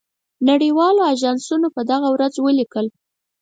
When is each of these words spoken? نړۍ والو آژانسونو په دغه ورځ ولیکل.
نړۍ 0.47 0.69
والو 0.77 1.01
آژانسونو 1.13 1.67
په 1.75 1.81
دغه 1.91 2.07
ورځ 2.15 2.33
ولیکل. 2.39 2.85